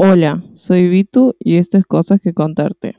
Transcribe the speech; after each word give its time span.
Hola, 0.00 0.44
soy 0.54 0.88
Vitu 0.88 1.34
y 1.40 1.56
esto 1.56 1.76
es 1.76 1.84
Cosas 1.84 2.20
que 2.20 2.32
contarte. 2.32 2.94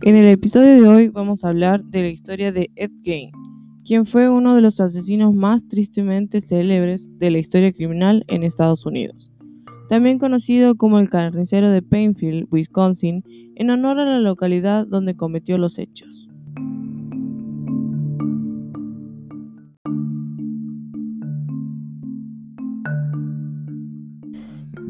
En 0.00 0.16
el 0.16 0.28
episodio 0.30 0.80
de 0.80 0.88
hoy 0.88 1.08
vamos 1.10 1.44
a 1.44 1.48
hablar 1.48 1.84
de 1.84 2.00
la 2.00 2.08
historia 2.08 2.52
de 2.52 2.70
Ed 2.74 2.92
Gein, 3.02 3.32
quien 3.84 4.06
fue 4.06 4.30
uno 4.30 4.54
de 4.54 4.62
los 4.62 4.80
asesinos 4.80 5.34
más 5.34 5.68
tristemente 5.68 6.40
célebres 6.40 7.10
de 7.18 7.30
la 7.30 7.36
historia 7.36 7.70
criminal 7.70 8.24
en 8.28 8.44
Estados 8.44 8.86
Unidos. 8.86 9.30
También 9.90 10.18
conocido 10.18 10.74
como 10.76 11.00
el 11.00 11.10
carnicero 11.10 11.70
de 11.70 11.82
Painfield, 11.82 12.48
Wisconsin, 12.50 13.22
en 13.56 13.68
honor 13.68 13.98
a 13.98 14.06
la 14.06 14.20
localidad 14.20 14.86
donde 14.86 15.16
cometió 15.16 15.58
los 15.58 15.78
hechos. 15.78 16.27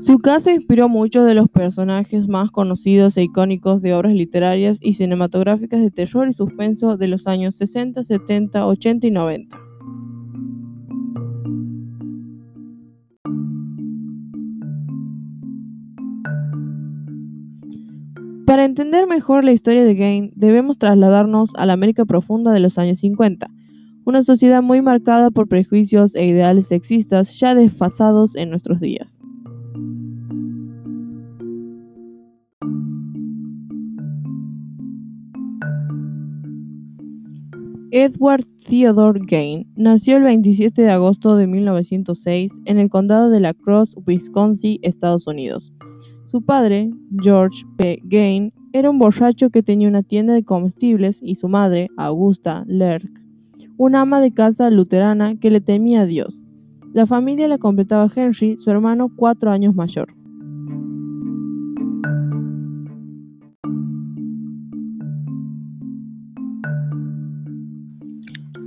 Su 0.09 0.17
casa 0.17 0.53
inspiró 0.53 0.89
muchos 0.89 1.27
de 1.27 1.35
los 1.35 1.51
personajes 1.51 2.29
más 2.29 2.51
conocidos 2.51 3.19
e 3.19 3.25
icónicos 3.25 3.83
de 3.83 3.93
obras 3.93 4.15
literarias 4.15 4.79
y 4.81 4.95
cinematográficas 4.95 5.83
de 5.83 5.91
terror 5.91 6.27
y 6.27 6.33
suspenso 6.33 6.97
de 6.97 7.09
los 7.09 7.27
años 7.27 7.57
60, 7.57 8.03
70, 8.03 8.67
80 8.67 9.07
y 9.07 9.11
90. 9.11 9.59
Para 18.47 18.65
entender 18.65 19.07
mejor 19.07 19.45
la 19.45 19.53
historia 19.53 19.85
de 19.85 19.95
Gain, 19.95 20.33
debemos 20.35 20.79
trasladarnos 20.79 21.51
a 21.55 21.67
la 21.67 21.75
América 21.75 22.07
profunda 22.07 22.51
de 22.53 22.61
los 22.61 22.79
años 22.79 23.01
50, 23.01 23.51
una 24.07 24.23
sociedad 24.23 24.63
muy 24.63 24.81
marcada 24.81 25.31
por 25.31 25.49
prejuicios 25.49 26.15
e 26.15 26.25
ideales 26.25 26.69
sexistas 26.69 27.39
ya 27.39 27.55
desfasados 27.55 28.37
en 28.37 28.49
nuestros 28.49 28.81
días. 28.81 29.21
Edward 37.91 38.45
Theodore 38.69 39.19
Gain 39.27 39.67
nació 39.75 40.19
el 40.19 40.25
27 40.25 40.83
de 40.83 40.91
agosto 40.91 41.37
de 41.37 41.47
1906 41.47 42.61
en 42.67 42.79
el 42.79 42.91
condado 42.91 43.31
de 43.31 43.41
La 43.41 43.55
Crosse, 43.55 43.97
Wisconsin, 44.07 44.79
Estados 44.83 45.27
Unidos. 45.27 45.73
Su 46.27 46.43
padre, 46.43 46.91
George 47.23 47.65
P. 47.79 48.03
Gain, 48.05 48.53
era 48.75 48.91
un 48.91 48.99
borracho 48.99 49.49
que 49.49 49.63
tenía 49.63 49.89
una 49.89 50.03
tienda 50.03 50.35
de 50.35 50.45
comestibles 50.45 51.21
y 51.23 51.37
su 51.37 51.49
madre, 51.49 51.89
Augusta 51.97 52.65
Lerck, 52.67 53.11
una 53.79 54.03
ama 54.03 54.21
de 54.21 54.35
casa 54.35 54.69
luterana 54.71 55.37
que 55.37 55.51
le 55.51 55.63
temía 55.63 56.03
a 56.03 56.07
Dios. 56.07 56.45
La 56.93 57.07
familia 57.07 57.49
la 57.49 57.57
completaba 57.57 58.11
Henry, 58.15 58.59
su 58.59 58.71
hermano 58.71 59.11
cuatro 59.17 59.51
años 59.51 59.75
mayor. 59.75 60.18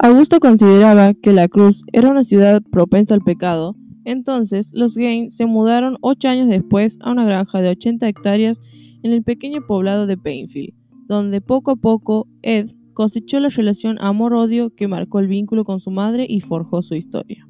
Augusto 0.04 0.40
consideraba 0.40 1.14
que 1.14 1.32
La 1.32 1.48
Cruz 1.48 1.84
era 1.94 2.10
una 2.10 2.24
ciudad 2.24 2.64
propensa 2.72 3.14
al 3.14 3.22
pecado, 3.22 3.76
entonces 4.04 4.72
los 4.74 4.96
Gain 4.96 5.30
se 5.30 5.46
mudaron 5.46 6.00
ocho 6.02 6.28
años 6.28 6.48
después 6.48 6.98
a 7.02 7.12
una 7.12 7.24
granja 7.24 7.62
de 7.62 7.70
80 7.70 8.08
hectáreas 8.08 8.60
en 9.04 9.12
el 9.12 9.22
pequeño 9.22 9.62
poblado 9.68 10.08
de 10.08 10.18
Painfield, 10.18 10.74
donde 11.08 11.40
poco 11.40 11.70
a 11.70 11.76
poco 11.76 12.28
Ed 12.42 12.72
cosechó 12.96 13.40
la 13.40 13.50
relación 13.50 13.98
amor-odio 14.02 14.74
que 14.74 14.88
marcó 14.88 15.20
el 15.20 15.28
vínculo 15.28 15.66
con 15.66 15.80
su 15.80 15.92
madre 15.92 16.26
y 16.28 16.42
forjó 16.42 16.82
su 16.82 16.96
historia. 16.96 17.48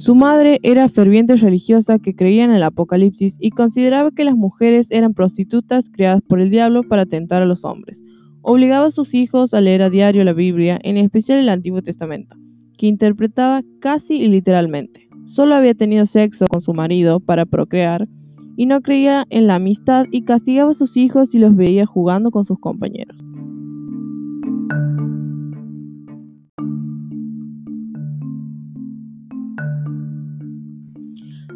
Su 0.00 0.14
madre 0.14 0.60
era 0.62 0.88
ferviente 0.88 1.36
religiosa 1.36 1.98
que 1.98 2.14
creía 2.14 2.44
en 2.44 2.52
el 2.52 2.62
apocalipsis 2.62 3.36
y 3.38 3.50
consideraba 3.50 4.10
que 4.10 4.24
las 4.24 4.34
mujeres 4.34 4.90
eran 4.90 5.12
prostitutas 5.12 5.90
creadas 5.90 6.22
por 6.26 6.40
el 6.40 6.48
diablo 6.48 6.84
para 6.84 7.04
tentar 7.04 7.42
a 7.42 7.44
los 7.44 7.66
hombres. 7.66 8.02
Obligaba 8.40 8.86
a 8.86 8.90
sus 8.90 9.12
hijos 9.12 9.52
a 9.52 9.60
leer 9.60 9.82
a 9.82 9.90
diario 9.90 10.24
la 10.24 10.32
Biblia, 10.32 10.78
en 10.84 10.96
especial 10.96 11.38
el 11.38 11.50
Antiguo 11.50 11.82
Testamento, 11.82 12.34
que 12.78 12.86
interpretaba 12.86 13.60
casi 13.78 14.26
literalmente. 14.26 15.06
Solo 15.26 15.54
había 15.54 15.74
tenido 15.74 16.06
sexo 16.06 16.46
con 16.46 16.62
su 16.62 16.72
marido 16.72 17.20
para 17.20 17.44
procrear 17.44 18.08
y 18.56 18.64
no 18.64 18.80
creía 18.80 19.26
en 19.28 19.48
la 19.48 19.56
amistad 19.56 20.06
y 20.10 20.22
castigaba 20.22 20.70
a 20.70 20.74
sus 20.74 20.96
hijos 20.96 21.28
si 21.28 21.38
los 21.38 21.54
veía 21.54 21.84
jugando 21.84 22.30
con 22.30 22.46
sus 22.46 22.58
compañeros. 22.58 23.18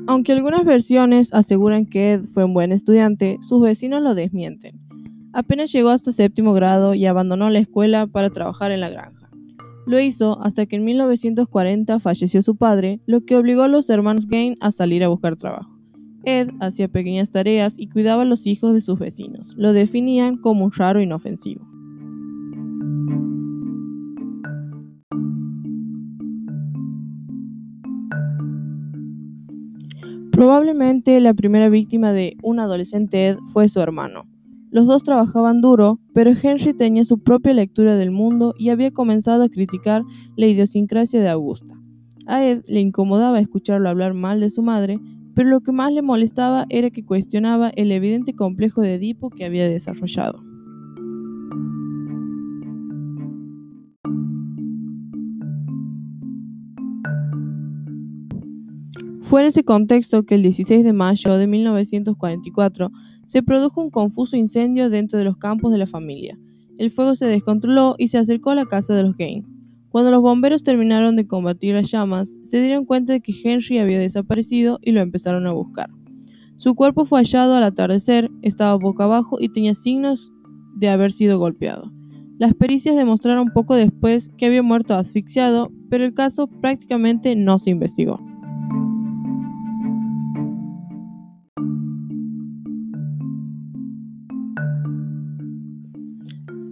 Aunque 0.07 0.33
algunas 0.33 0.65
versiones 0.65 1.33
aseguran 1.33 1.87
que 1.87 2.15
Ed 2.15 2.25
fue 2.35 2.45
un 2.45 2.53
buen 2.53 2.73
estudiante, 2.73 3.39
sus 3.41 3.63
vecinos 3.63 4.03
lo 4.03 4.15
desmienten. 4.15 4.79
Apenas 5.33 5.73
llegó 5.73 5.89
hasta 5.89 6.13
séptimo 6.13 6.53
grado 6.53 6.95
y 6.95 7.07
abandonó 7.07 7.49
la 7.49 7.59
escuela 7.61 8.07
para 8.07 8.29
trabajar 8.29 8.71
en 8.71 8.81
la 8.81 8.91
granja. 8.91 9.31
Lo 9.87 9.99
hizo 9.99 10.41
hasta 10.43 10.67
que 10.67 10.77
en 10.77 10.85
1940 10.85 12.01
falleció 12.01 12.43
su 12.43 12.57
padre, 12.57 13.01
lo 13.07 13.25
que 13.25 13.37
obligó 13.37 13.63
a 13.63 13.69
los 13.69 13.89
hermanos 13.89 14.27
Gain 14.27 14.57
a 14.61 14.73
salir 14.73 15.03
a 15.05 15.09
buscar 15.09 15.37
trabajo. 15.37 15.75
Ed 16.25 16.51
hacía 16.61 16.89
pequeñas 16.89 17.31
tareas 17.31 17.79
y 17.79 17.89
cuidaba 17.89 18.23
a 18.23 18.27
los 18.27 18.47
hijos 18.47 18.75
de 18.75 18.81
sus 18.83 18.99
vecinos. 18.99 19.55
Lo 19.57 19.73
definían 19.73 20.37
como 20.37 20.67
un 20.67 20.73
raro 20.73 21.01
inofensivo. 21.01 21.67
Probablemente 30.35 31.21
la 31.21 31.33
primera 31.33 31.69
víctima 31.69 32.13
de 32.13 32.37
un 32.43 32.59
adolescente 32.59 33.29
Ed 33.29 33.37
fue 33.53 33.69
su 33.69 33.79
hermano. 33.79 34.25
Los 34.73 34.89
dos 34.89 35.05
trabajaban 35.05 35.61
duro, 35.61 36.01
pero 36.13 36.33
Henry 36.33 36.75
tenía 36.75 37.05
su 37.05 37.23
propia 37.23 37.55
lectura 37.55 37.95
del 37.95 38.11
mundo 38.11 38.53
y 38.59 38.71
había 38.71 38.91
comenzado 38.91 39.45
a 39.45 39.49
criticar 39.49 40.03
la 40.37 40.47
idiosincrasia 40.47 41.23
de 41.23 41.29
Augusta. 41.29 41.77
A 42.27 42.45
Ed 42.45 42.65
le 42.67 42.81
incomodaba 42.81 43.39
escucharlo 43.39 43.89
hablar 43.89 44.15
mal 44.15 44.41
de 44.41 44.51
su 44.51 44.63
madre, 44.63 44.99
pero 45.37 45.51
lo 45.51 45.61
que 45.61 45.71
más 45.71 45.93
le 45.93 46.03
molestaba 46.03 46.67
era 46.69 46.91
que 46.91 47.05
cuestionaba 47.05 47.69
el 47.77 47.93
evidente 47.93 48.35
complejo 48.35 48.81
de 48.81 48.95
Edipo 48.95 49.31
que 49.31 49.45
había 49.45 49.69
desarrollado. 49.69 50.43
Fue 59.25 59.41
en 59.41 59.47
ese 59.47 59.65
contexto 59.65 60.25
que 60.25 60.35
el 60.35 60.43
16 60.43 60.85
de 60.85 60.93
mayo 60.93 61.39
de 61.39 61.47
1944 61.47 62.93
se 63.27 63.43
produjo 63.43 63.81
un 63.81 63.91
confuso 63.91 64.37
incendio 64.37 64.91
dentro 64.91 65.19
de 65.19 65.25
los 65.25 65.39
campos 65.39 65.73
de 65.73 65.79
la 65.79 65.87
familia. 65.87 66.39
El 66.77 66.91
fuego 66.91 67.17
se 67.17 67.27
descontroló 67.27 67.95
y 67.97 68.09
se 68.09 68.19
acercó 68.19 68.51
a 68.51 68.55
la 68.55 68.67
casa 68.67 68.95
de 68.95 69.03
los 69.03 69.17
Gain. 69.17 69.47
Cuando 69.89 70.11
los 70.11 70.21
bomberos 70.21 70.63
terminaron 70.63 71.17
de 71.17 71.27
combatir 71.27 71.75
las 71.75 71.91
llamas, 71.91 72.37
se 72.45 72.61
dieron 72.61 72.85
cuenta 72.85 73.15
de 73.15 73.21
que 73.21 73.33
Henry 73.43 73.79
había 73.79 73.99
desaparecido 73.99 74.79
y 74.83 74.93
lo 74.93 75.01
empezaron 75.01 75.47
a 75.47 75.53
buscar. 75.53 75.89
Su 76.57 76.75
cuerpo 76.75 77.07
fue 77.07 77.21
hallado 77.21 77.55
al 77.55 77.65
atardecer, 77.65 78.31
estaba 78.43 78.77
boca 78.77 79.05
abajo 79.05 79.39
y 79.41 79.49
tenía 79.49 79.75
signos 79.75 80.33
de 80.77 80.91
haber 80.91 81.13
sido 81.13 81.39
golpeado. 81.39 81.91
Las 82.39 82.55
pericias 82.55 82.95
demostraron 82.95 83.53
poco 83.55 83.75
después 83.75 84.29
que 84.37 84.47
había 84.47 84.63
muerto 84.63 84.95
asfixiado, 84.95 85.71
pero 85.89 86.05
el 86.05 86.13
caso 86.13 86.47
prácticamente 86.47 87.37
no 87.37 87.59
se 87.59 87.71
investigó. 87.71 88.21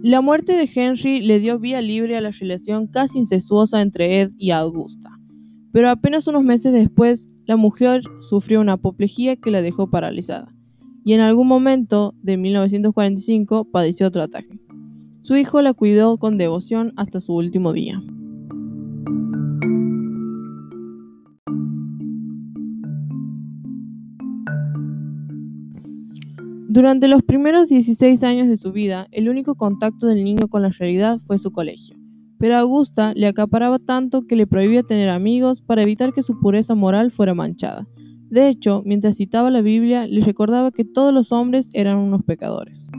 La 0.05 0.19
muerte 0.19 0.51
de 0.57 0.69
Henry 0.75 1.21
le 1.21 1.39
dio 1.39 1.59
vía 1.59 1.79
libre 1.79 2.17
a 2.17 2.19
la 2.19 2.31
relación 2.31 2.87
casi 2.87 3.19
incestuosa 3.19 3.81
entre 3.81 4.19
Ed 4.19 4.31
y 4.37 4.51
Augusta, 4.51 5.17
pero 5.71 5.89
apenas 5.89 6.27
unos 6.27 6.43
meses 6.43 6.73
después, 6.73 7.29
la 7.45 7.55
mujer 7.55 8.01
sufrió 8.19 8.59
una 8.59 8.73
apoplejía 8.73 9.37
que 9.37 9.49
la 9.49 9.61
dejó 9.61 9.89
paralizada, 9.89 10.53
y 11.05 11.13
en 11.13 11.21
algún 11.21 11.47
momento 11.47 12.15
de 12.21 12.35
1945 12.35 13.71
padeció 13.71 14.07
otro 14.07 14.23
ataque. 14.23 14.59
Su 15.21 15.37
hijo 15.37 15.61
la 15.61 15.73
cuidó 15.73 16.17
con 16.17 16.37
devoción 16.37 16.91
hasta 16.97 17.21
su 17.21 17.33
último 17.33 17.71
día. 17.71 18.03
Durante 26.73 27.07
los 27.07 27.21
primeros 27.21 27.69
16 27.69 28.23
años 28.23 28.47
de 28.47 28.57
su 28.57 28.71
vida, 28.71 29.05
el 29.11 29.29
único 29.29 29.53
contacto 29.53 30.07
del 30.07 30.23
niño 30.23 30.47
con 30.47 30.63
la 30.63 30.69
realidad 30.69 31.19
fue 31.27 31.37
su 31.37 31.51
colegio. 31.51 31.95
Pero 32.39 32.55
a 32.55 32.61
Augusta 32.61 33.13
le 33.13 33.27
acaparaba 33.27 33.77
tanto 33.77 34.25
que 34.25 34.35
le 34.35 34.47
prohibía 34.47 34.81
tener 34.81 35.09
amigos 35.09 35.61
para 35.61 35.83
evitar 35.83 36.13
que 36.13 36.23
su 36.23 36.39
pureza 36.39 36.73
moral 36.73 37.11
fuera 37.11 37.35
manchada. 37.35 37.87
De 38.31 38.49
hecho, 38.49 38.81
mientras 38.87 39.17
citaba 39.17 39.51
la 39.51 39.61
Biblia, 39.61 40.07
le 40.07 40.21
recordaba 40.21 40.71
que 40.71 40.83
todos 40.83 41.13
los 41.13 41.31
hombres 41.31 41.69
eran 41.73 41.99
unos 41.99 42.23
pecadores. 42.23 42.89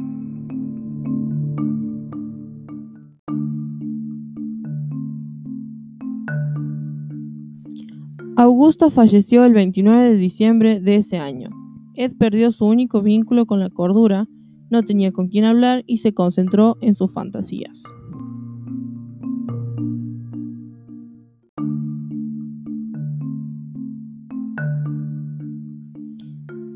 Augusta 8.37 8.89
falleció 8.89 9.45
el 9.45 9.53
29 9.53 10.11
de 10.11 10.15
diciembre 10.15 10.79
de 10.79 10.95
ese 10.95 11.19
año. 11.19 11.64
Ed 11.95 12.13
perdió 12.19 12.51
su 12.53 12.67
único 12.67 13.03
vínculo 13.03 13.47
con 13.47 13.61
la 13.61 13.71
cordura, 13.71 14.27
no 14.71 14.83
tenía 14.83 15.13
con 15.13 15.29
quién 15.29 15.45
hablar 15.45 15.85
y 15.87 15.99
se 15.99 16.13
concentró 16.13 16.77
en 16.81 16.95
sus 16.95 17.13
fantasías. 17.13 17.85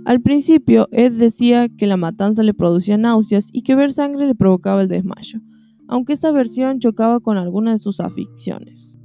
Al 0.04 0.22
principio, 0.22 0.88
Ed 0.90 1.12
decía 1.12 1.68
que 1.68 1.86
la 1.86 1.98
matanza 1.98 2.42
le 2.42 2.54
producía 2.54 2.96
náuseas 2.96 3.50
y 3.52 3.62
que 3.62 3.74
ver 3.74 3.92
sangre 3.92 4.26
le 4.26 4.34
provocaba 4.34 4.80
el 4.80 4.88
desmayo, 4.88 5.40
aunque 5.86 6.14
esa 6.14 6.30
versión 6.30 6.78
chocaba 6.78 7.20
con 7.20 7.36
alguna 7.36 7.72
de 7.72 7.78
sus 7.78 8.00
aficiones. 8.00 8.97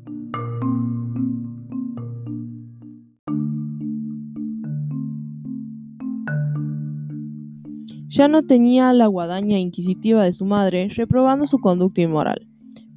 Ya 8.13 8.27
no 8.27 8.43
tenía 8.43 8.93
la 8.93 9.07
guadaña 9.07 9.57
inquisitiva 9.57 10.23
de 10.23 10.33
su 10.33 10.45
madre, 10.45 10.87
reprobando 10.95 11.47
su 11.47 11.57
conducta 11.57 12.01
inmoral, 12.01 12.47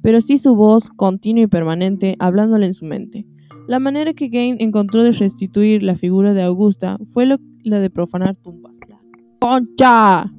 pero 0.03 0.21
sí 0.21 0.37
su 0.37 0.53
voz 0.55 0.91
continua 0.91 1.41
y 1.41 1.47
permanente 1.47 2.15
hablándole 2.19 2.67
en 2.67 2.75
su 2.75 2.85
mente. 2.85 3.25
La 3.67 3.79
manera 3.79 4.13
que 4.13 4.27
Gain 4.27 4.57
encontró 4.59 5.01
de 5.01 5.13
restituir 5.13 5.81
la 5.81 5.95
figura 5.95 6.35
de 6.35 6.43
Augusta 6.43 6.99
fue 7.13 7.25
la 7.25 7.79
de 7.79 7.89
profanar 7.89 8.37
tumbas. 8.37 8.79
¡Concha! 9.39 10.31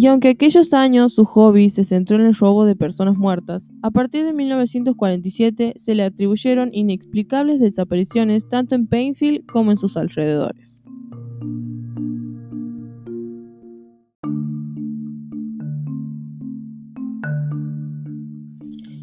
Y 0.00 0.06
aunque 0.06 0.28
aquellos 0.28 0.74
años 0.74 1.14
su 1.14 1.24
hobby 1.24 1.70
se 1.70 1.82
centró 1.82 2.20
en 2.20 2.26
el 2.26 2.34
robo 2.36 2.64
de 2.64 2.76
personas 2.76 3.16
muertas, 3.16 3.72
a 3.82 3.90
partir 3.90 4.24
de 4.24 4.32
1947 4.32 5.74
se 5.76 5.94
le 5.96 6.04
atribuyeron 6.04 6.70
inexplicables 6.72 7.58
desapariciones 7.58 8.48
tanto 8.48 8.76
en 8.76 8.86
Painfield 8.86 9.44
como 9.46 9.72
en 9.72 9.76
sus 9.76 9.96
alrededores. 9.96 10.84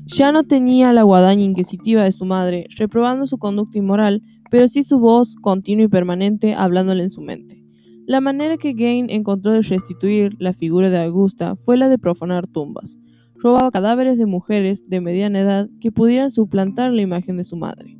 Ya 0.06 0.32
no 0.32 0.46
tenía 0.46 0.94
la 0.94 1.04
guadaña 1.04 1.44
inquisitiva 1.44 2.06
de 2.06 2.14
su 2.14 2.24
madre, 2.24 2.68
reprobando 2.78 3.28
su 3.28 3.38
conducta 3.38 3.78
inmoral, 3.78 4.22
pero 4.50 4.70
sí 4.70 4.82
su 4.84 5.00
voz 5.00 5.36
continua 5.36 5.84
y 5.84 5.90
permanente 5.90 6.54
hablándole 6.54 7.04
en 7.04 7.12
su 7.12 7.20
mente. 7.20 7.55
La 8.08 8.22
manera 8.22 8.58
que 8.58 8.74
Gain 8.74 9.10
encontró 9.10 9.52
de 9.52 9.64
restituir 9.64 10.36
la 10.38 10.54
figura 10.54 10.92
de 10.92 11.02
Augusta 11.02 11.56
fue 11.56 11.76
la 11.76 11.90
de 11.90 11.98
profanar 11.98 12.46
tumbas. 12.46 13.00
Robaba 13.34 13.72
cadáveres 13.72 14.20
de 14.20 14.28
mujeres 14.28 14.88
de 14.88 15.02
mediana 15.02 15.40
edad 15.40 15.70
que 15.82 15.92
pudieran 15.92 16.30
suplantar 16.30 16.94
la 16.94 17.02
imagen 17.02 17.38
de 17.38 17.44
su 17.44 17.56
madre. 17.56 17.98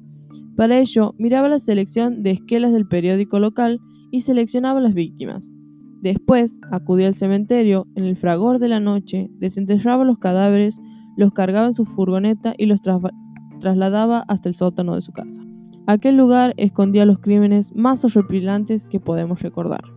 Para 0.56 0.78
ello, 0.78 1.16
miraba 1.18 1.50
la 1.50 1.60
selección 1.60 2.22
de 2.22 2.32
esquelas 2.32 2.72
del 2.72 2.88
periódico 2.88 3.40
local 3.40 3.80
y 4.12 4.20
seleccionaba 4.20 4.80
las 4.80 4.94
víctimas. 4.94 5.52
Después, 6.04 6.60
acudía 6.72 7.08
al 7.08 7.16
cementerio 7.16 7.88
en 7.96 8.04
el 8.04 8.16
fragor 8.16 8.60
de 8.60 8.68
la 8.68 8.80
noche, 8.80 9.32
desenterraba 9.40 10.06
los 10.06 10.20
cadáveres, 10.20 10.80
los 11.18 11.34
cargaba 11.34 11.66
en 11.66 11.74
su 11.74 11.84
furgoneta 11.84 12.54
y 12.60 12.68
los 12.68 12.84
trasladaba 13.60 14.20
hasta 14.28 14.50
el 14.50 14.56
sótano 14.56 14.94
de 14.94 15.02
su 15.02 15.12
casa. 15.14 15.42
Aquel 15.88 16.16
lugar 16.16 16.54
escondía 16.58 17.08
los 17.08 17.18
crímenes 17.18 17.76
más 17.76 18.06
horripilantes 18.06 18.86
que 18.86 19.00
podemos 19.00 19.42
recordar. 19.42 19.95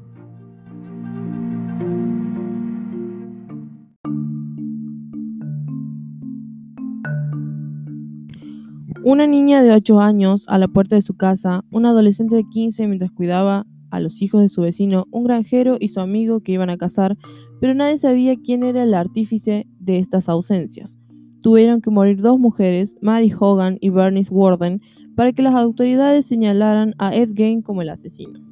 Una 9.04 9.26
niña 9.26 9.62
de 9.62 9.72
8 9.72 10.00
años 10.00 10.44
a 10.48 10.58
la 10.58 10.68
puerta 10.68 10.96
de 10.96 11.02
su 11.02 11.16
casa, 11.16 11.64
un 11.70 11.86
adolescente 11.86 12.36
de 12.36 12.44
15 12.44 12.86
mientras 12.86 13.12
cuidaba 13.12 13.66
a 13.90 14.00
los 14.00 14.20
hijos 14.20 14.42
de 14.42 14.48
su 14.48 14.62
vecino, 14.62 15.06
un 15.10 15.24
granjero 15.24 15.76
y 15.80 15.88
su 15.88 16.00
amigo 16.00 16.40
que 16.40 16.52
iban 16.52 16.70
a 16.70 16.76
casar, 16.76 17.16
pero 17.60 17.74
nadie 17.74 17.98
sabía 17.98 18.36
quién 18.36 18.62
era 18.62 18.82
el 18.82 18.94
artífice 18.94 19.66
de 19.80 19.98
estas 19.98 20.28
ausencias 20.28 20.98
tuvieron 21.40 21.80
que 21.80 21.90
morir 21.90 22.20
dos 22.20 22.38
mujeres, 22.38 22.96
Mary 23.00 23.32
Hogan 23.38 23.78
y 23.80 23.90
Bernice 23.90 24.32
Warden, 24.32 24.82
para 25.16 25.32
que 25.32 25.42
las 25.42 25.54
autoridades 25.54 26.26
señalaran 26.26 26.94
a 26.98 27.14
Ed 27.14 27.30
Gain 27.32 27.62
como 27.62 27.82
el 27.82 27.88
asesino. 27.88 28.47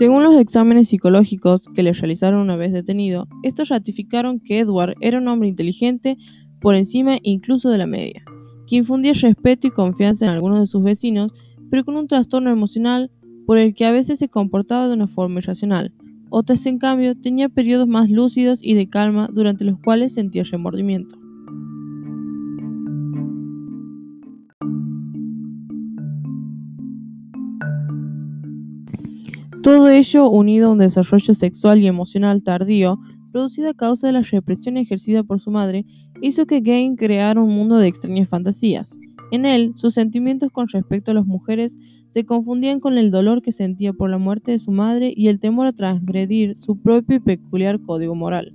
Según 0.00 0.22
los 0.22 0.40
exámenes 0.40 0.88
psicológicos 0.88 1.64
que 1.74 1.82
le 1.82 1.92
realizaron 1.92 2.40
una 2.40 2.56
vez 2.56 2.72
detenido, 2.72 3.28
estos 3.42 3.68
ratificaron 3.68 4.40
que 4.40 4.60
Edward 4.60 4.94
era 5.02 5.18
un 5.18 5.28
hombre 5.28 5.50
inteligente 5.50 6.16
por 6.58 6.74
encima 6.74 7.18
incluso 7.22 7.68
de 7.68 7.76
la 7.76 7.86
media, 7.86 8.24
que 8.66 8.76
infundía 8.76 9.12
respeto 9.12 9.66
y 9.66 9.70
confianza 9.70 10.24
en 10.24 10.30
algunos 10.30 10.58
de 10.58 10.66
sus 10.68 10.82
vecinos, 10.82 11.32
pero 11.70 11.84
con 11.84 11.98
un 11.98 12.08
trastorno 12.08 12.48
emocional 12.48 13.10
por 13.46 13.58
el 13.58 13.74
que 13.74 13.84
a 13.84 13.92
veces 13.92 14.18
se 14.18 14.30
comportaba 14.30 14.88
de 14.88 14.94
una 14.94 15.06
forma 15.06 15.40
irracional. 15.40 15.92
Otras, 16.30 16.64
en 16.64 16.78
cambio, 16.78 17.14
tenía 17.14 17.50
periodos 17.50 17.86
más 17.86 18.08
lúcidos 18.08 18.60
y 18.62 18.72
de 18.72 18.88
calma 18.88 19.28
durante 19.30 19.66
los 19.66 19.78
cuales 19.80 20.14
sentía 20.14 20.44
remordimiento. 20.44 21.18
Todo 29.62 29.90
ello, 29.90 30.30
unido 30.30 30.68
a 30.68 30.72
un 30.72 30.78
desarrollo 30.78 31.34
sexual 31.34 31.80
y 31.80 31.86
emocional 31.86 32.42
tardío, 32.42 32.98
producido 33.30 33.68
a 33.68 33.74
causa 33.74 34.06
de 34.06 34.14
la 34.14 34.22
represión 34.22 34.78
ejercida 34.78 35.22
por 35.22 35.38
su 35.38 35.50
madre, 35.50 35.84
hizo 36.22 36.46
que 36.46 36.60
Gain 36.60 36.96
creara 36.96 37.42
un 37.42 37.54
mundo 37.54 37.76
de 37.76 37.86
extrañas 37.86 38.30
fantasías. 38.30 38.96
En 39.30 39.44
él, 39.44 39.72
sus 39.74 39.92
sentimientos 39.92 40.50
con 40.50 40.66
respecto 40.68 41.10
a 41.10 41.14
las 41.14 41.26
mujeres 41.26 41.76
se 42.10 42.24
confundían 42.24 42.80
con 42.80 42.96
el 42.96 43.10
dolor 43.10 43.42
que 43.42 43.52
sentía 43.52 43.92
por 43.92 44.08
la 44.08 44.16
muerte 44.16 44.52
de 44.52 44.58
su 44.58 44.72
madre 44.72 45.12
y 45.14 45.28
el 45.28 45.40
temor 45.40 45.66
a 45.66 45.72
transgredir 45.72 46.56
su 46.56 46.80
propio 46.80 47.16
y 47.16 47.20
peculiar 47.20 47.82
código 47.82 48.14
moral. 48.14 48.54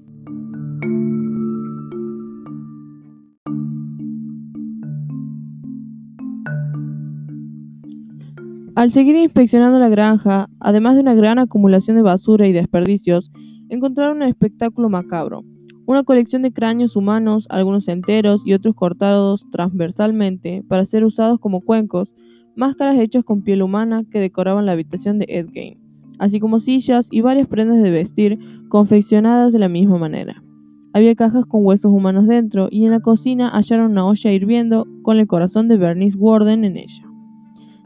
Al 8.85 8.91
seguir 8.91 9.15
inspeccionando 9.15 9.79
la 9.79 9.89
granja, 9.89 10.47
además 10.59 10.93
de 10.93 11.01
una 11.01 11.15
gran 11.15 11.39
acumulación 11.39 11.97
de 11.97 12.03
basura 12.03 12.45
y 12.45 12.51
desperdicios, 12.51 13.31
encontraron 13.67 14.17
un 14.17 14.21
espectáculo 14.21 14.89
macabro, 14.89 15.43
una 15.87 16.03
colección 16.03 16.43
de 16.43 16.53
cráneos 16.53 16.95
humanos, 16.95 17.47
algunos 17.49 17.87
enteros 17.87 18.43
y 18.45 18.53
otros 18.53 18.75
cortados 18.75 19.47
transversalmente 19.51 20.63
para 20.67 20.85
ser 20.85 21.03
usados 21.03 21.39
como 21.39 21.61
cuencos, 21.61 22.13
máscaras 22.55 22.99
hechas 22.99 23.23
con 23.23 23.41
piel 23.41 23.63
humana 23.63 24.03
que 24.03 24.19
decoraban 24.19 24.67
la 24.67 24.73
habitación 24.73 25.17
de 25.17 25.25
Ed 25.29 25.47
así 26.19 26.39
como 26.39 26.59
sillas 26.59 27.07
y 27.09 27.21
varias 27.21 27.47
prendas 27.47 27.81
de 27.81 27.89
vestir 27.89 28.37
confeccionadas 28.69 29.51
de 29.51 29.57
la 29.57 29.67
misma 29.67 29.97
manera. 29.97 30.43
Había 30.93 31.15
cajas 31.15 31.47
con 31.47 31.65
huesos 31.65 31.91
humanos 31.91 32.27
dentro 32.27 32.67
y 32.69 32.85
en 32.85 32.91
la 32.91 32.99
cocina 32.99 33.49
hallaron 33.49 33.93
una 33.93 34.05
olla 34.05 34.31
hirviendo 34.31 34.85
con 35.01 35.17
el 35.17 35.25
corazón 35.25 35.69
de 35.69 35.77
Bernice 35.77 36.19
Warden 36.19 36.63
en 36.63 36.77
ella. 36.77 37.04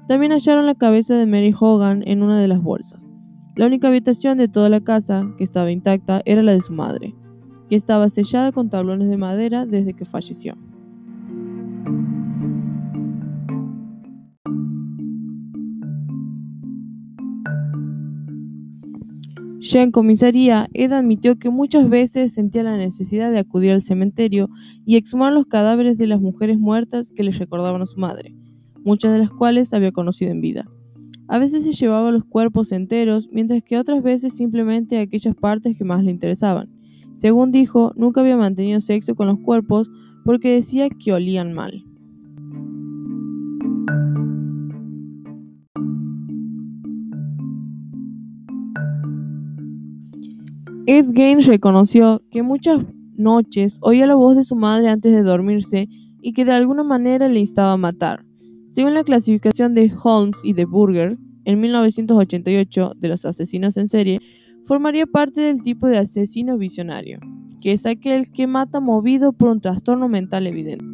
También 0.10 0.32
hallaron 0.32 0.66
la 0.66 0.74
cabeza 0.74 1.13
de 1.13 1.28
Mary 1.28 1.54
Hogan 1.58 2.01
en 2.08 2.24
una 2.24 2.39
de 2.39 2.48
las 2.48 2.63
bolsas. 2.63 3.12
La 3.56 3.68
única 3.68 3.89
habitación 3.89 4.39
de 4.39 4.48
toda 4.48 4.68
la 4.68 4.82
casa 4.82 5.32
que 5.38 5.44
estaba 5.44 5.72
intacta 5.72 6.24
era 6.25 6.42
la 6.42 6.51
de 6.51 6.62
su 6.62 6.74
madre, 6.74 7.13
que 7.70 7.75
estaba 7.75 8.10
sellada 8.10 8.51
con 8.51 8.72
tablones 8.72 9.08
de 9.08 9.18
madera 9.18 9.68
desde 9.68 9.94
que 9.94 10.06
falleció. 10.06 10.58
Ya 19.60 19.84
en 19.84 19.92
comisaría, 19.92 20.70
Ed 20.74 20.92
admitió 20.92 21.38
que 21.38 21.51
muchas 21.51 21.88
veces 21.88 22.34
sentía 22.34 22.63
la 22.63 22.78
necesidad 22.78 23.30
de 23.30 23.38
acudir 23.38 23.74
al 23.74 23.84
cementerio 23.84 24.50
y 24.88 24.96
exhumar 24.96 25.34
los 25.34 25.46
cadáveres 25.46 26.00
de 26.00 26.08
las 26.08 26.20
mujeres 26.20 26.58
muertas 26.58 27.12
que 27.12 27.22
le 27.22 27.30
recordaban 27.30 27.84
a 27.84 27.86
su 27.86 28.00
madre, 28.00 28.38
muchas 28.83 29.13
de 29.13 29.19
las 29.19 29.31
cuales 29.31 29.74
había 29.74 29.91
conocido 29.91 30.31
en 30.31 30.41
vida. 30.41 30.69
A 31.27 31.38
veces 31.38 31.63
se 31.63 31.74
llevaba 31.74 32.12
los 32.12 32.25
cuerpos 32.25 32.71
enteros, 32.71 33.29
mientras 33.31 33.62
que 33.63 33.77
otras 33.77 34.01
veces 34.01 34.36
simplemente 34.36 35.00
aquellas 35.00 35.36
partes 35.36 35.77
que 35.77 35.83
más 35.83 36.03
le 36.03 36.12
interesaban. 36.12 36.69
Según 37.13 37.51
dijo, 37.51 37.93
nunca 37.95 38.21
había 38.21 38.38
mantenido 38.38 38.79
sexo 38.79 39.13
con 39.13 39.27
los 39.27 39.39
cuerpos 39.39 39.89
porque 40.25 40.53
decía 40.53 40.89
que 40.89 41.13
olían 41.13 41.53
mal. 41.53 41.83
Ed 50.88 51.05
Gain 51.09 51.41
reconoció 51.43 52.24
que 52.31 52.41
muchas 52.41 52.83
noches 53.15 53.77
oía 53.81 54.07
la 54.07 54.15
voz 54.15 54.36
de 54.36 54.43
su 54.43 54.55
madre 54.55 54.89
antes 54.89 55.12
de 55.12 55.21
dormirse 55.21 55.88
y 56.21 56.33
que 56.33 56.45
de 56.45 56.53
alguna 56.53 56.83
manera 56.83 57.27
le 57.27 57.39
instaba 57.41 57.74
a 57.74 57.77
matar. 57.77 58.25
Según 58.72 58.94
la 58.94 59.04
clasificación 59.04 59.74
de 59.74 59.92
Holmes 60.04 60.40
y 60.44 60.54
de 60.54 60.66
Burger, 60.66 61.18
en 61.46 61.60
1988 61.60 62.94
de 62.96 63.08
los 63.08 63.26
asesinos 63.26 63.78
en 63.78 63.88
serie, 63.88 64.20
formaría 64.66 65.08
parte 65.08 65.42
del 65.42 65.64
tipo 65.64 65.88
de 65.88 65.98
asesino 65.98 66.58
visionario, 66.58 67.20
que 67.62 67.72
es 67.72 67.88
aquel 67.88 68.30
que 68.30 68.46
mata 68.46 68.80
movido 68.80 69.34
por 69.34 69.50
un 69.50 69.60
trastorno 69.60 70.08
mental 70.08 70.46
evidente. 70.46 70.86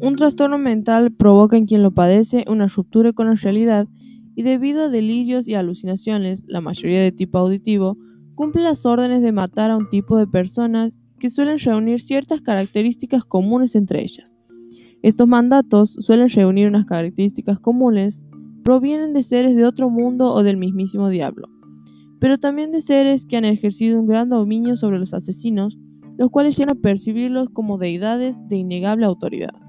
Un 0.00 0.16
trastorno 0.16 0.58
mental 0.58 1.12
provoca 1.12 1.56
en 1.56 1.66
quien 1.66 1.82
lo 1.82 1.90
padece 1.90 2.44
una 2.46 2.68
ruptura 2.68 3.12
con 3.12 3.26
la 3.26 3.34
realidad 3.34 3.88
y 4.36 4.42
debido 4.42 4.84
a 4.84 4.88
delirios 4.88 5.48
y 5.48 5.54
alucinaciones, 5.54 6.44
la 6.46 6.60
mayoría 6.60 7.00
de 7.00 7.10
tipo 7.10 7.38
auditivo, 7.38 7.96
cumple 8.34 8.62
las 8.62 8.84
órdenes 8.86 9.22
de 9.22 9.32
matar 9.32 9.70
a 9.70 9.76
un 9.76 9.88
tipo 9.88 10.16
de 10.16 10.26
personas 10.26 10.98
que 11.18 11.30
suelen 11.30 11.58
reunir 11.58 12.00
ciertas 12.00 12.40
características 12.40 13.24
comunes 13.24 13.74
entre 13.74 14.02
ellas. 14.02 14.34
Estos 15.02 15.28
mandatos 15.28 15.96
suelen 16.00 16.28
reunir 16.28 16.68
unas 16.68 16.86
características 16.86 17.60
comunes, 17.60 18.24
provienen 18.62 19.12
de 19.12 19.22
seres 19.22 19.54
de 19.54 19.64
otro 19.64 19.90
mundo 19.90 20.32
o 20.32 20.42
del 20.42 20.56
mismísimo 20.56 21.08
diablo, 21.08 21.48
pero 22.20 22.38
también 22.38 22.72
de 22.72 22.80
seres 22.80 23.26
que 23.26 23.36
han 23.36 23.44
ejercido 23.44 24.00
un 24.00 24.06
gran 24.06 24.30
dominio 24.30 24.76
sobre 24.76 24.98
los 24.98 25.12
asesinos, 25.12 25.76
los 26.16 26.30
cuales 26.30 26.56
llegan 26.56 26.76
a 26.76 26.80
percibirlos 26.80 27.50
como 27.50 27.76
deidades 27.76 28.40
de 28.48 28.56
innegable 28.56 29.04
autoridad. 29.04 29.63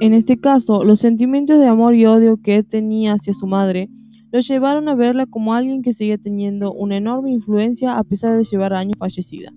En 0.00 0.12
este 0.12 0.38
caso, 0.38 0.82
los 0.82 1.00
sentimientos 1.00 1.58
de 1.58 1.66
amor 1.66 1.94
y 1.94 2.06
odio 2.06 2.36
que 2.36 2.62
tenía 2.64 3.12
hacia 3.12 3.32
su 3.32 3.46
madre 3.46 3.88
lo 4.32 4.40
llevaron 4.40 4.88
a 4.88 4.96
verla 4.96 5.26
como 5.26 5.54
alguien 5.54 5.82
que 5.82 5.92
seguía 5.92 6.18
teniendo 6.18 6.72
una 6.72 6.96
enorme 6.96 7.30
influencia 7.30 7.96
a 7.96 8.02
pesar 8.02 8.36
de 8.36 8.42
llevar 8.42 8.74
años 8.74 8.96
fallecida. 8.98 9.52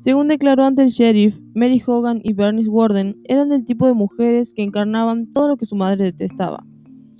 Según 0.00 0.26
declaró 0.26 0.64
ante 0.64 0.82
el 0.82 0.88
sheriff, 0.88 1.38
Mary 1.54 1.80
Hogan 1.86 2.20
y 2.24 2.32
Bernice 2.32 2.68
Warden 2.68 3.16
eran 3.24 3.50
del 3.50 3.64
tipo 3.64 3.86
de 3.86 3.94
mujeres 3.94 4.52
que 4.52 4.64
encarnaban 4.64 5.32
todo 5.32 5.46
lo 5.46 5.56
que 5.56 5.66
su 5.66 5.76
madre 5.76 6.02
detestaba. 6.02 6.66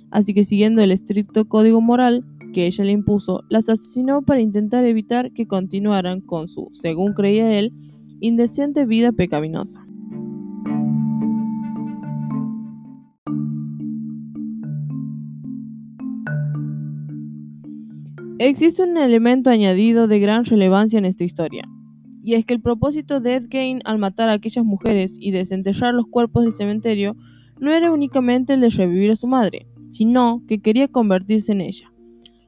Así 0.09 0.33
que 0.33 0.43
siguiendo 0.43 0.81
el 0.81 0.91
estricto 0.91 1.47
código 1.47 1.79
moral 1.79 2.25
que 2.53 2.65
ella 2.65 2.83
le 2.83 2.91
impuso, 2.91 3.43
las 3.49 3.69
asesinó 3.69 4.23
para 4.23 4.41
intentar 4.41 4.83
evitar 4.83 5.31
que 5.31 5.47
continuaran 5.47 6.19
con 6.19 6.49
su, 6.49 6.69
según 6.73 7.13
creía 7.13 7.57
él, 7.57 7.71
indecente 8.19 8.85
vida 8.85 9.13
pecaminosa. 9.13 9.85
Existe 18.43 18.81
un 18.81 18.97
elemento 18.97 19.51
añadido 19.51 20.07
de 20.07 20.19
gran 20.19 20.45
relevancia 20.45 20.97
en 20.97 21.05
esta 21.05 21.23
historia, 21.23 21.69
y 22.23 22.33
es 22.33 22.43
que 22.43 22.55
el 22.55 22.59
propósito 22.59 23.19
de 23.19 23.35
Ed 23.35 23.45
Gein 23.51 23.81
al 23.85 23.99
matar 23.99 24.29
a 24.29 24.33
aquellas 24.33 24.65
mujeres 24.65 25.15
y 25.19 25.29
desenterrar 25.29 25.93
los 25.93 26.07
cuerpos 26.07 26.41
del 26.41 26.51
cementerio 26.51 27.15
no 27.59 27.69
era 27.69 27.91
únicamente 27.91 28.55
el 28.55 28.61
de 28.61 28.69
revivir 28.69 29.11
a 29.11 29.15
su 29.15 29.27
madre, 29.27 29.67
sino 29.91 30.41
que 30.47 30.59
quería 30.59 30.87
convertirse 30.87 31.51
en 31.51 31.61
ella. 31.61 31.93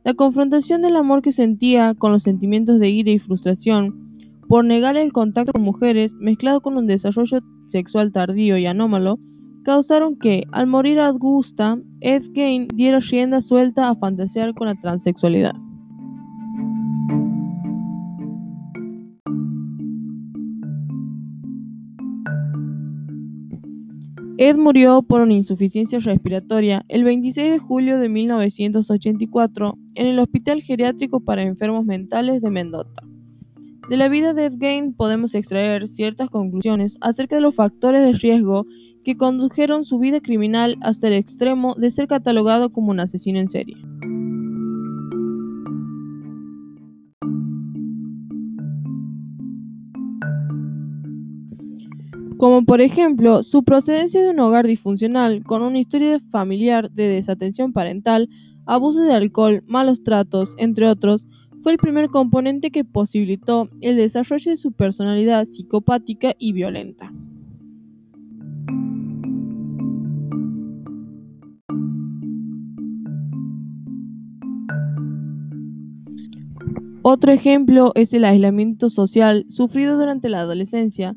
La 0.03 0.15
confrontación 0.15 0.81
del 0.81 0.95
amor 0.95 1.21
que 1.21 1.31
sentía 1.31 1.93
con 1.93 2.12
los 2.12 2.23
sentimientos 2.23 2.79
de 2.79 2.89
ira 2.89 3.12
y 3.12 3.19
frustración 3.19 4.09
por 4.50 4.65
negar 4.65 4.97
el 4.97 5.13
contacto 5.13 5.51
con 5.51 5.62
mujeres, 5.62 6.15
mezclado 6.15 6.62
con 6.62 6.75
un 6.75 6.88
desarrollo 6.88 7.38
sexual 7.67 8.12
tardío 8.12 8.57
y 8.57 8.65
anómalo, 8.65 9.19
causaron 9.63 10.17
que, 10.17 10.45
al 10.53 10.65
morir 10.65 11.00
Augusta, 11.00 11.77
Ed 12.01 12.23
Gein 12.33 12.67
diera 12.73 13.00
rienda 13.00 13.41
suelta 13.41 13.89
a 13.89 13.95
fantasear 13.95 14.55
con 14.55 14.65
la 14.65 14.73
transexualidad. 14.81 15.53
Ed 24.38 24.58
murió 24.58 25.04
por 25.04 25.22
una 25.22 25.34
insuficiencia 25.34 26.00
respiratoria 26.00 26.84
el 26.88 27.04
26 27.04 27.52
de 27.52 27.60
julio 27.60 28.00
de 28.00 28.10
1984 28.10 29.78
en 29.94 30.08
el 30.08 30.18
Hospital 30.18 30.63
Geriátrico 30.63 31.20
para 31.20 31.44
Enfermos 31.44 31.86
Mentales 31.86 32.42
de 32.42 32.50
Mendota. 32.50 33.04
De 33.90 33.96
la 33.96 34.10
vida 34.10 34.34
de 34.34 34.46
Ed 34.46 34.54
Gein 34.60 34.94
podemos 34.94 35.36
extraer 35.36 35.88
ciertas 35.88 36.32
conclusiones 36.32 36.98
acerca 37.00 37.36
de 37.36 37.44
los 37.44 37.54
factores 37.54 38.02
de 38.02 38.13
riesgo 38.13 38.66
que 39.04 39.18
condujeron 39.18 39.86
su 39.86 40.00
vida 40.00 40.20
criminal 40.20 40.78
hasta 40.82 41.10
el 41.10 41.13
extremo 41.13 41.75
de 41.75 41.92
ser 41.92 42.08
catalogado 42.08 42.72
como 42.72 42.90
un 42.90 43.02
asesino 43.02 43.38
en 43.40 43.50
serie. 43.50 43.78
Como 52.43 52.65
por 52.65 52.81
ejemplo 52.81 53.41
su 53.41 53.63
procedencia 53.63 54.21
de 54.21 54.31
un 54.31 54.39
hogar 54.41 54.67
disfuncional 54.67 55.45
con 55.45 55.62
una 55.62 55.79
historia 55.79 56.19
familiar 56.29 56.91
de 56.91 57.07
desatención 57.07 57.71
parental, 57.71 58.27
abuso 58.65 59.01
de 59.01 59.13
alcohol, 59.13 59.63
malos 59.65 60.03
tratos, 60.03 60.53
entre 60.57 60.89
otros, 60.89 61.25
fue 61.62 61.71
el 61.71 61.77
primer 61.77 62.09
componente 62.09 62.69
que 62.69 62.83
posibilitó 62.83 63.69
el 63.79 63.95
desarrollo 63.95 64.51
de 64.51 64.57
su 64.57 64.73
personalidad 64.73 65.45
psicopática 65.45 66.33
y 66.38 66.51
violenta. 66.51 67.13
Otro 77.03 77.31
ejemplo 77.31 77.93
es 77.95 78.13
el 78.13 78.25
aislamiento 78.25 78.89
social 78.89 79.45
sufrido 79.47 79.97
durante 79.97 80.27
la 80.27 80.41
adolescencia, 80.41 81.15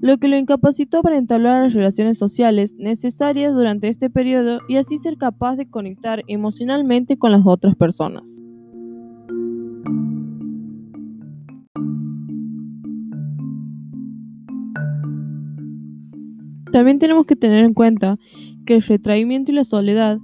lo 0.00 0.18
que 0.18 0.28
lo 0.28 0.36
incapacitó 0.36 1.02
para 1.02 1.16
entablar 1.16 1.64
las 1.64 1.74
relaciones 1.74 2.18
sociales 2.18 2.74
necesarias 2.78 3.54
durante 3.54 3.88
este 3.88 4.10
periodo 4.10 4.60
y 4.68 4.76
así 4.76 4.98
ser 4.98 5.16
capaz 5.16 5.56
de 5.56 5.68
conectar 5.68 6.22
emocionalmente 6.28 7.16
con 7.16 7.32
las 7.32 7.42
otras 7.44 7.74
personas. 7.76 8.42
También 16.72 16.98
tenemos 16.98 17.24
que 17.24 17.36
tener 17.36 17.64
en 17.64 17.72
cuenta 17.72 18.18
que 18.66 18.74
el 18.74 18.82
retraimiento 18.82 19.50
y 19.50 19.54
la 19.54 19.64
soledad 19.64 20.18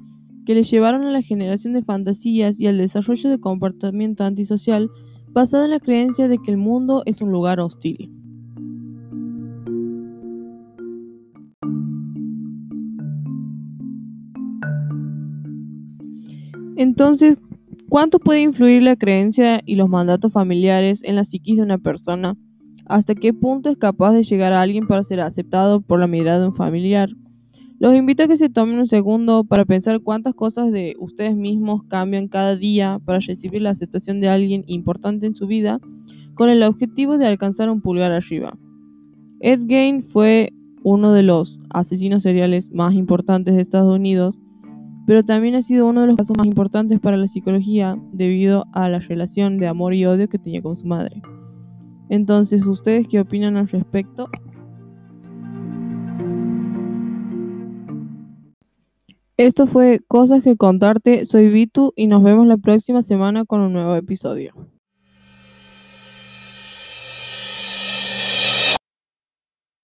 que 0.44 0.54
le 0.54 0.64
llevaron 0.64 1.04
a 1.04 1.10
la 1.10 1.22
generación 1.22 1.72
de 1.72 1.82
fantasías 1.82 2.60
y 2.60 2.66
al 2.66 2.76
desarrollo 2.76 3.30
de 3.30 3.40
comportamiento 3.40 4.24
antisocial 4.24 4.90
basado 5.28 5.64
en 5.64 5.70
la 5.70 5.80
creencia 5.80 6.28
de 6.28 6.36
que 6.38 6.50
el 6.50 6.58
mundo 6.58 7.04
es 7.06 7.22
un 7.22 7.32
lugar 7.32 7.60
hostil. 7.60 8.21
Entonces, 16.76 17.38
¿cuánto 17.88 18.18
puede 18.18 18.40
influir 18.40 18.82
la 18.82 18.96
creencia 18.96 19.60
y 19.66 19.76
los 19.76 19.88
mandatos 19.88 20.32
familiares 20.32 21.02
en 21.04 21.16
la 21.16 21.24
psiquis 21.24 21.56
de 21.56 21.62
una 21.62 21.78
persona? 21.78 22.36
¿Hasta 22.86 23.14
qué 23.14 23.32
punto 23.32 23.70
es 23.70 23.76
capaz 23.76 24.12
de 24.12 24.24
llegar 24.24 24.52
a 24.52 24.62
alguien 24.62 24.86
para 24.86 25.04
ser 25.04 25.20
aceptado 25.20 25.80
por 25.80 26.00
la 26.00 26.06
mirada 26.06 26.40
de 26.40 26.48
un 26.48 26.54
familiar? 26.54 27.10
Los 27.78 27.94
invito 27.96 28.22
a 28.22 28.28
que 28.28 28.36
se 28.36 28.48
tomen 28.48 28.78
un 28.78 28.86
segundo 28.86 29.44
para 29.44 29.64
pensar 29.64 30.00
cuántas 30.00 30.34
cosas 30.34 30.70
de 30.70 30.94
ustedes 30.98 31.34
mismos 31.36 31.82
cambian 31.88 32.28
cada 32.28 32.56
día 32.56 33.00
para 33.04 33.18
recibir 33.18 33.62
la 33.62 33.70
aceptación 33.70 34.20
de 34.20 34.28
alguien 34.28 34.64
importante 34.68 35.26
en 35.26 35.34
su 35.34 35.46
vida 35.46 35.80
con 36.34 36.48
el 36.48 36.62
objetivo 36.62 37.18
de 37.18 37.26
alcanzar 37.26 37.70
un 37.70 37.80
pulgar 37.80 38.12
arriba. 38.12 38.56
Ed 39.40 39.66
Gein 39.66 40.04
fue 40.04 40.52
uno 40.84 41.12
de 41.12 41.24
los 41.24 41.58
asesinos 41.70 42.22
seriales 42.22 42.70
más 42.72 42.94
importantes 42.94 43.56
de 43.56 43.62
Estados 43.62 43.92
Unidos 43.94 44.38
pero 45.06 45.22
también 45.24 45.54
ha 45.54 45.62
sido 45.62 45.86
uno 45.86 46.02
de 46.02 46.06
los 46.08 46.16
casos 46.16 46.36
más 46.36 46.46
importantes 46.46 47.00
para 47.00 47.16
la 47.16 47.28
psicología 47.28 47.98
debido 48.12 48.66
a 48.72 48.88
la 48.88 49.00
relación 49.00 49.58
de 49.58 49.68
amor 49.68 49.94
y 49.94 50.06
odio 50.06 50.28
que 50.28 50.38
tenía 50.38 50.62
con 50.62 50.76
su 50.76 50.86
madre. 50.86 51.22
Entonces, 52.08 52.66
¿ustedes 52.66 53.08
qué 53.08 53.20
opinan 53.20 53.56
al 53.56 53.68
respecto? 53.68 54.28
Esto 59.38 59.66
fue 59.66 60.00
Cosas 60.06 60.44
que 60.44 60.56
contarte, 60.56 61.26
soy 61.26 61.48
Vitu 61.48 61.92
y 61.96 62.06
nos 62.06 62.22
vemos 62.22 62.46
la 62.46 62.58
próxima 62.58 63.02
semana 63.02 63.44
con 63.44 63.60
un 63.60 63.72
nuevo 63.72 63.96
episodio. 63.96 64.71